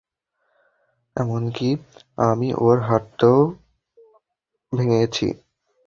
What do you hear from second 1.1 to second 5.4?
এমনকি আমি ওর হাতটাও ভেঙেছি।